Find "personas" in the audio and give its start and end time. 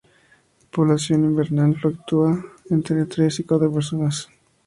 3.71-4.27